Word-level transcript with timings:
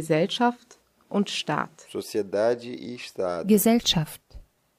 Gesellschaft 0.00 0.78
und 1.08 1.30
Staat. 1.30 1.86
Sociedade 1.90 2.66
e 2.68 2.96
Estado. 2.96 3.46
Gesellschaft, 3.48 4.20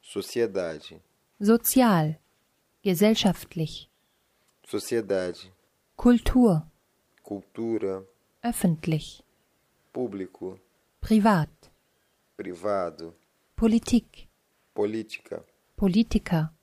Sociedade. 0.00 1.02
sozial, 1.38 2.18
gesellschaftlich, 2.82 3.90
Sociedade. 4.66 5.38
Kultur, 5.96 6.66
Cultura. 7.22 8.02
öffentlich, 8.42 9.22
Público. 9.92 10.58
privat, 11.02 11.50
Privado. 12.38 13.12
Politik, 13.54 14.28
Política. 14.72 15.44
Politiker, 15.76 16.54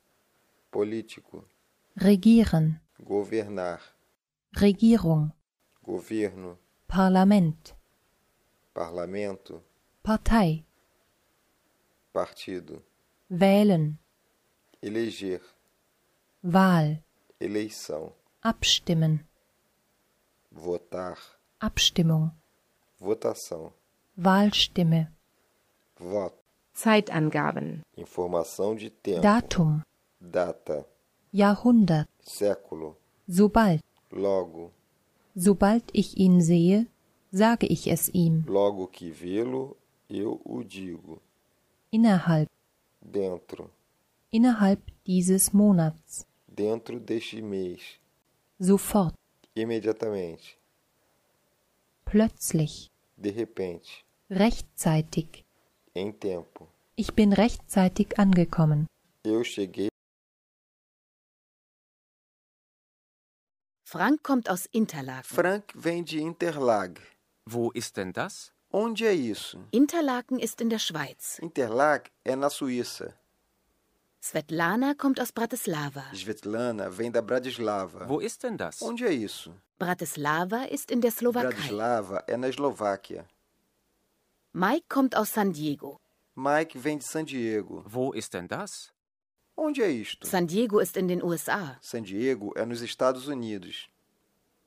Político. 0.71 1.45
regieren, 1.95 2.79
Governar. 2.97 3.79
Regierung, 4.55 5.33
Governo. 5.83 6.57
Parlament, 6.87 7.75
Parlamento. 8.83 9.61
Partei, 10.01 10.63
Partido. 12.13 12.81
wählen, 13.29 13.99
Eleger. 14.81 15.41
Wahl, 16.41 17.03
Eleição. 17.41 18.13
abstimmen, 18.41 19.19
Votar. 20.49 21.17
Abstimmung, 21.59 22.31
Votação. 22.97 23.73
Wahlstimme, 24.17 25.09
Voto. 25.97 26.37
Zeitangaben. 26.73 27.81
Informação 27.97 28.75
de 28.77 28.89
tempo. 28.89 29.19
Datum, 29.21 29.81
Data. 30.21 30.85
Jahrhundert, 31.33 32.07
Século. 32.21 32.95
sobald, 33.27 33.83
Logo. 34.09 34.71
sobald 35.35 35.83
ich 35.93 36.15
ihn 36.17 36.39
sehe, 36.41 36.87
sage 37.31 37.67
ich 37.67 37.87
es 37.87 38.09
ihm, 38.13 38.43
Logo 38.47 38.87
que 38.87 39.11
vê-lo, 39.11 39.75
eu 40.09 40.39
o 40.43 40.63
digo. 40.63 41.21
innerhalb, 41.91 42.47
Dentro. 43.01 43.69
innerhalb 44.31 44.79
dieses 45.05 45.53
Monats, 45.53 46.25
Dentro 46.47 46.99
deste 46.99 47.41
mês. 47.41 47.81
sofort, 48.59 49.13
Imediatamente. 49.55 50.57
plötzlich, 52.05 52.89
De 53.17 53.29
repente. 53.31 54.03
rechtzeitig. 54.29 55.43
Em 55.95 56.11
tempo. 56.13 56.67
Ich 56.95 57.13
bin 57.13 57.33
rechtzeitig 57.33 58.17
angekommen. 58.19 58.85
Eu 59.25 59.43
cheguei. 59.43 59.89
Frank 63.83 64.21
kommt 64.23 64.49
aus 64.49 64.67
Interlaken. 64.71 65.23
Frank 65.23 65.73
vem 65.75 66.03
de 66.03 66.19
Interlag. 66.21 67.01
Wo 67.51 67.71
ist 67.71 67.97
denn 67.97 68.13
das? 68.13 68.51
Onde 68.71 69.07
é 69.07 69.13
isso? 69.13 69.57
Interlaken 69.71 70.37
ist 70.39 70.61
in 70.61 70.69
der 70.69 70.77
Schweiz. 70.77 71.39
Interlag 71.41 72.11
é 72.23 72.35
na 72.35 72.49
Suíça. 72.49 73.15
Svetlana 74.21 74.93
kommt 74.93 75.19
aus 75.19 75.31
Bratislava. 75.31 76.03
Svetlana 76.13 76.89
vem 76.89 77.11
da 77.11 77.21
Bratislava. 77.21 78.07
Wo 78.07 78.19
ist 78.19 78.43
denn 78.43 78.55
das? 78.55 78.81
Onde 78.83 79.05
é 79.05 79.13
isso? 79.13 79.51
Bratislava 79.79 80.65
ist 80.65 80.91
in 80.91 81.01
der 81.01 81.11
Slowakei. 81.11 81.49
Bratislava 81.49 82.23
é 82.27 82.37
na 82.37 82.47
Eslováquia. 82.49 83.25
Mike 84.53 84.85
kommt 84.87 85.15
aus 85.15 85.29
San 85.33 85.51
Diego. 85.51 85.99
Mike 86.35 86.77
vem 86.77 86.99
de 86.99 87.05
San 87.05 87.25
Diego. 87.25 87.83
Wo 87.87 88.13
ist 88.13 88.33
denn 88.33 88.47
das? 88.47 88.91
Onde 89.57 89.81
é 89.81 89.89
isto? 89.89 90.27
San 90.27 90.45
Diego 90.45 90.79
ist 90.79 90.95
in 90.97 91.07
den 91.07 91.23
USA. 91.23 91.79
San 91.81 92.03
Diego 92.03 92.53
é 92.55 92.65
nos 92.65 92.81
Estados 92.81 93.27
Unidos. 93.27 93.89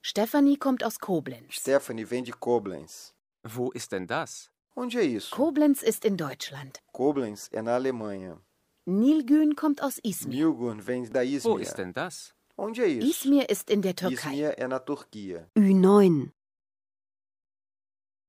Stephanie 0.05 0.57
kommt 0.57 0.83
aus 0.85 0.99
Koblenz. 0.99 1.55
Stephanie 1.55 2.05
vem 2.05 2.25
de 2.25 2.33
Koblenz. 2.33 3.15
Wo 3.45 3.71
ist 3.71 3.93
denn 3.93 4.07
das? 4.07 4.51
Onde 4.75 4.99
é 5.01 5.05
isso? 5.05 5.31
Koblenz 5.35 5.83
ist 5.83 6.05
in 6.05 6.17
Deutschland. 6.17 6.81
Koblenz 6.93 7.49
é 7.53 7.63
na 7.63 7.75
Alemanha. 7.77 8.41
Nilgün 8.87 9.55
kommt 9.55 9.81
aus 9.81 9.99
Izmir. 10.03 10.35
Nilgün 10.35 10.81
vem 10.87 11.05
da 11.13 11.21
Wo 11.21 11.57
ist 11.59 11.73
Izmir. 11.73 11.77
denn 11.77 11.93
das? 11.93 12.35
Onde 12.57 12.83
é 12.85 12.89
isso? 12.89 13.07
Izmir 13.09 13.49
ist 13.49 13.71
in 13.71 13.81
der 13.83 13.95
Türkei. 13.95 14.33
Izmir 14.35 14.55
é 14.59 14.67
na 14.69 14.79
Turquia. 14.81 15.49
Ü9. 15.57 16.31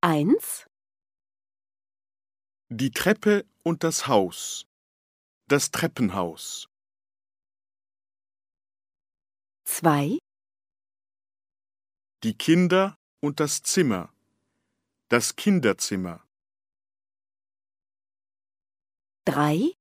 1, 0.02 0.66
Die 2.70 2.92
Treppe 2.92 3.46
und 3.64 3.84
das 3.84 4.08
Haus. 4.08 4.66
Das 5.48 5.72
Treppenhaus. 5.72 6.68
2, 9.66 10.20
Die 12.24 12.38
Kinder 12.38 12.98
und 13.20 13.42
das 13.42 13.64
Zimmer. 13.64 14.14
Das 15.10 15.36
Kinderzimmer. 15.36 16.26
3, 19.26 19.76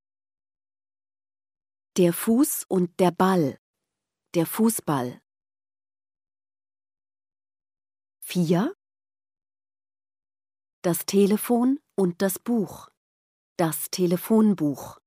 der 1.96 2.12
Fuß 2.12 2.64
und 2.66 2.98
der 2.98 3.12
Ball. 3.12 3.60
Der 4.34 4.46
Fußball. 4.46 5.22
4, 8.22 8.74
das 10.82 11.06
Telefon 11.06 11.78
und 11.94 12.22
das 12.22 12.40
Buch. 12.40 12.88
Das 13.56 13.88
Telefonbuch. 13.90 15.01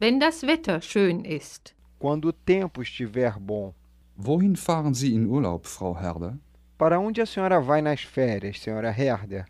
Wenn 0.00 0.20
das 0.20 0.42
Wetter 0.42 0.80
schön 0.80 1.24
ist. 1.24 1.74
Quando 1.98 2.28
o 2.28 2.32
tempo 2.32 2.82
estiver 2.82 3.38
bom. 3.40 3.74
Wohin 4.16 4.54
fahren 4.56 4.94
Sie 4.94 5.12
in 5.14 5.26
Urlaub, 5.26 5.66
Frau 5.66 5.94
Herder? 5.96 6.38
Para 6.76 7.00
onde 7.00 7.20
a 7.20 7.26
senhora 7.26 7.60
vai 7.60 7.82
nas 7.82 8.02
férias, 8.02 8.60
senhora 8.60 8.90
Herder? 8.90 9.46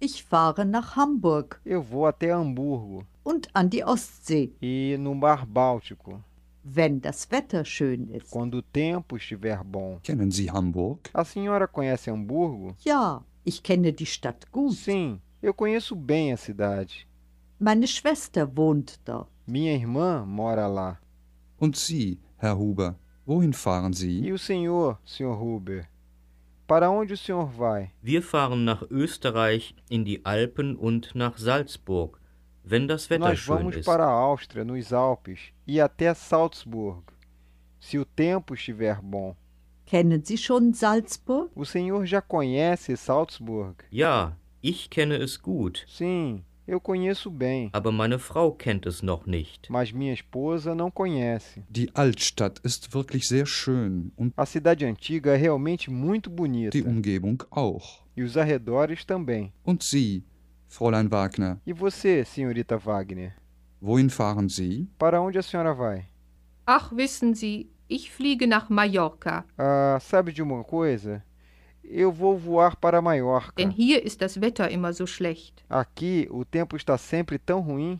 Ich 0.00 0.22
fahre 0.22 0.64
nach 0.64 0.96
Hamburg 0.96 1.56
Eu 1.64 1.82
vou 1.82 2.06
até 2.06 2.32
Hamburgo 2.32 3.04
und 3.24 3.48
an 3.52 3.68
die 3.68 3.82
Ostsee, 3.84 4.52
e 4.62 4.96
no 4.96 5.12
Mar 5.14 5.44
Báltico. 5.44 6.22
wenn 6.62 7.00
das 7.00 7.28
Wetter 7.30 7.64
schön 7.64 8.08
ist. 8.08 8.30
Quando 8.30 8.58
o 8.58 8.62
tempo 8.62 9.16
estiver 9.16 9.64
bom. 9.64 9.98
Kennen 10.04 10.30
Sie 10.30 10.50
Hamburg? 10.50 11.10
A 11.12 11.24
senhora 11.24 11.66
conhece 11.66 12.10
Hamburgo? 12.12 12.76
Ja, 12.84 13.24
ich 13.44 13.62
kenne 13.62 13.92
die 13.92 14.06
Stadt 14.06 14.50
gut. 14.52 14.74
Sim, 14.74 15.18
eu 15.42 15.52
conheço 15.52 15.96
bem 15.96 16.32
a 16.32 16.36
cidade. 16.36 17.08
Meine 17.58 17.86
Schwester 17.86 18.46
wohnt 18.56 19.00
da. 19.04 19.26
Minha 19.46 19.74
irmã 19.74 20.24
mora 20.24 20.66
lá. 20.66 20.98
Und 21.58 21.76
Sie, 21.76 22.20
Herr 22.36 22.56
Huber, 22.58 22.96
wohin 23.26 23.52
fahren 23.52 23.92
Sie? 23.92 24.20
E 24.20 24.32
o 24.32 24.38
senhor, 24.38 24.98
senhor 25.04 25.40
Huber? 25.40 25.86
Para 26.68 26.90
onde 26.90 27.14
o 27.14 27.16
senhor 27.16 27.46
vai? 27.50 27.90
Wir 28.02 28.22
fahren 28.22 28.64
nach 28.64 28.82
Österreich, 28.90 29.74
in 29.90 30.04
die 30.04 30.24
Alpen 30.24 30.76
und 30.76 31.14
nach 31.14 31.38
Salzburg, 31.38 32.20
wenn 32.62 32.86
das 32.86 33.08
Wetter 33.10 33.30
Nós 33.30 33.38
schön 33.38 33.56
vamos 33.58 33.76
ist. 33.76 33.86
para 33.86 34.04
a 34.04 34.12
Áustria, 34.12 34.64
nos 34.64 34.92
Alpes, 34.92 35.40
e 35.66 35.80
até 35.80 36.14
Salzburg, 36.14 37.02
se 37.80 37.98
o 37.98 38.04
tempo 38.04 38.54
estiver 38.54 39.00
bom. 39.02 39.34
Kennen 39.86 40.22
Sie 40.22 40.36
schon 40.36 40.74
Salzburg? 40.74 41.50
O 41.56 41.64
senhor 41.64 42.04
já 42.04 42.20
conhece 42.20 42.94
Salzburg? 42.96 43.82
Ja, 43.90 44.36
ich 44.62 44.90
kenne 44.90 45.16
es 45.16 45.38
gut, 45.40 45.84
Sim, 45.88 46.44
eu 46.68 46.78
conheço 46.80 47.30
bem, 47.30 47.70
aber 47.72 47.90
meine 47.90 48.18
Frau 48.18 48.52
kennt 48.52 48.86
es 48.86 49.02
noch 49.02 49.26
nicht. 49.26 49.68
mas 49.70 49.90
minha 49.90 50.12
esposa 50.12 50.74
não 50.74 50.90
conhece. 50.90 51.64
Die 51.68 51.90
Altstadt 51.94 52.60
ist 52.62 52.92
wirklich 52.94 53.26
sehr 53.26 53.46
schön 53.46 54.12
und 54.16 54.32
A 54.36 54.44
cidade 54.46 54.84
antiga 54.86 55.32
é 55.32 55.36
realmente 55.36 55.90
muito 55.90 56.28
bonita. 56.30 56.70
die 56.70 56.82
Umgebung 56.84 57.42
auch. 57.50 58.04
E 58.16 58.22
os 58.22 58.36
arredores 58.36 59.04
também. 59.04 59.52
Und 59.64 59.82
Sie, 59.82 60.22
Fräulein 60.68 61.08
Wagner, 61.10 61.58
E 61.66 61.72
você, 61.72 62.24
senhorita 62.24 62.76
Wagner? 62.78 63.32
wohin 63.80 64.10
fahren 64.10 64.48
Sie? 64.48 64.86
Para 64.98 65.20
onde 65.22 65.38
a 65.38 65.42
senhora 65.42 65.72
vai? 65.72 66.04
Ach, 66.66 66.92
wissen 66.94 67.32
Sie, 67.34 67.70
ich 67.88 68.10
fliege 68.10 68.46
nach 68.46 68.68
Mallorca, 68.68 69.44
Ah, 69.56 69.98
sabe 70.00 70.32
de 70.32 70.42
uma 70.42 70.62
coisa? 70.64 71.22
Eu 71.90 72.12
vou 72.12 72.36
voar 72.36 72.76
para 72.76 73.00
Maiorca. 73.00 73.52
denn 73.56 73.70
hier 73.70 74.04
ist 74.04 74.20
das 74.20 74.38
Wetter 74.40 74.70
immer 74.70 74.92
so 74.92 75.06
schlecht. 75.06 75.64
Aqui 75.70 76.28
o 76.30 76.44
tempo 76.44 76.76
está 76.76 76.98
sempre 76.98 77.38
tão 77.38 77.60
ruim. 77.60 77.98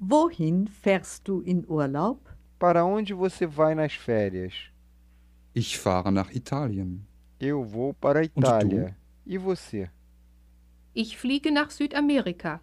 Wohin 0.00 0.66
fährst 0.66 1.28
du 1.28 1.42
in 1.46 1.64
Urlaub? 1.68 2.18
Para 2.58 2.84
onde 2.84 3.14
você 3.14 3.46
vai 3.46 3.74
nas 3.74 3.92
férias? 3.94 4.70
Ich 5.54 5.78
fahre 5.78 6.10
nach 6.10 6.34
Italien. 6.34 7.00
Eu 7.38 7.62
vou 7.64 7.94
para 7.94 8.20
a 8.20 8.24
Itália. 8.24 8.96
E 9.26 9.38
você? 9.38 9.88
Ich 10.94 11.16
fliege 11.16 11.50
nach 11.50 11.70
Südamerika. 11.70 12.60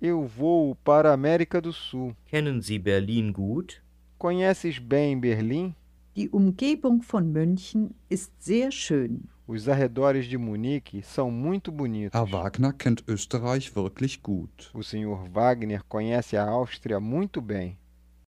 Eu 0.00 0.26
vou 0.26 0.74
para 0.76 1.10
a 1.10 1.14
América 1.14 1.60
do 1.60 1.72
Sul. 1.72 2.16
Kennen 2.26 2.60
Sie 2.60 2.78
Berlin 2.78 3.30
gut? 3.32 3.82
Conheces 4.18 4.78
bem 4.78 5.20
Berlim? 5.20 5.74
Die 6.16 6.28
Umgebung 6.30 7.02
von 7.02 7.30
München 7.32 7.94
ist 8.08 8.32
sehr 8.42 8.70
schön. 8.70 9.28
Os 9.52 9.68
arredores 9.68 10.24
de 10.24 10.38
Munique 10.38 11.02
são 11.02 11.30
muito 11.30 11.70
bonitos. 11.70 12.18
Herr 12.18 12.26
Wagner 12.26 12.72
kennt 12.72 13.02
Österreich 13.06 13.70
wirklich 13.76 14.16
gut. 14.16 14.70
O 14.72 14.82
senhor 14.82 15.28
Wagner 15.28 15.82
conhece 15.86 16.38
a 16.38 16.44
Áustria 16.48 16.98
muito 16.98 17.38
bem. 17.42 17.76